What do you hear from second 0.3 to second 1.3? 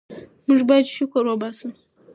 موږ باید شکر